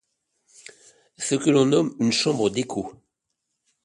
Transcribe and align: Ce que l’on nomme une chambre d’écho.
Ce 1.19 1.35
que 1.35 1.51
l’on 1.51 1.67
nomme 1.67 1.95
une 1.99 2.11
chambre 2.11 2.49
d’écho. 2.49 2.91